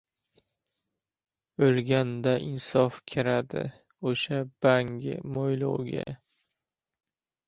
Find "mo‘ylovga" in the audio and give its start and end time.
5.37-6.07